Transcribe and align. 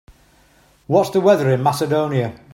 What's 0.87 1.11
the 1.11 1.21
weather 1.21 1.51
in 1.51 1.61
Macedonia 1.61 2.39